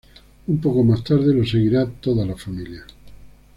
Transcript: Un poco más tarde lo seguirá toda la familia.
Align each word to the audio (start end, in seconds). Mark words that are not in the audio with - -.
Un 0.47 0.57
poco 0.59 0.83
más 0.83 1.03
tarde 1.03 1.31
lo 1.31 1.45
seguirá 1.45 1.85
toda 1.87 2.25
la 2.25 2.35
familia. 2.35 2.83